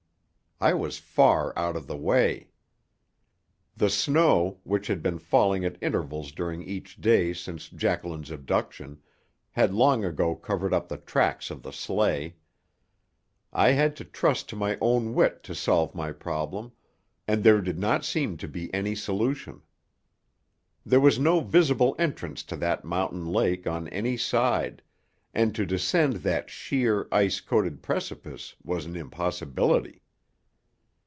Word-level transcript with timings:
I 0.63 0.75
was 0.75 0.99
far 0.99 1.57
out 1.57 1.75
of 1.75 1.87
the 1.87 1.97
way. 1.97 2.51
The 3.75 3.89
snow, 3.89 4.59
which 4.63 4.85
had 4.85 5.01
been 5.01 5.17
falling 5.17 5.65
at 5.65 5.81
intervals 5.81 6.31
during 6.31 6.61
each 6.61 6.97
day 7.01 7.33
since 7.33 7.67
Jacqueline's 7.67 8.29
abduction, 8.29 9.01
had 9.49 9.73
long 9.73 10.05
ago 10.05 10.35
covered 10.35 10.71
up 10.71 10.87
the 10.87 10.97
tracks 10.97 11.49
of 11.49 11.63
the 11.63 11.73
sleigh. 11.73 12.35
I 13.51 13.69
had 13.71 13.95
to 13.95 14.05
trust 14.05 14.49
to 14.49 14.55
my 14.55 14.77
own 14.79 15.15
wit 15.15 15.41
to 15.45 15.55
solve 15.55 15.95
my 15.95 16.11
problem, 16.11 16.73
and 17.27 17.43
there 17.43 17.61
did 17.61 17.79
not 17.79 18.05
seem 18.05 18.37
to 18.37 18.47
be 18.47 18.71
any 18.71 18.93
solution. 18.93 19.63
There 20.85 20.99
was 21.01 21.17
no 21.17 21.39
visible 21.39 21.95
entrance 21.97 22.43
to 22.43 22.55
that 22.57 22.85
mountain 22.85 23.25
lake 23.25 23.65
on 23.65 23.87
any 23.87 24.15
side, 24.15 24.83
and 25.33 25.55
to 25.55 25.65
descend 25.65 26.17
that 26.17 26.51
sheer, 26.51 27.07
ice 27.11 27.39
coated 27.39 27.81
precipice 27.81 28.55
was 28.63 28.85
an 28.85 28.95
impossibility. 28.95 30.03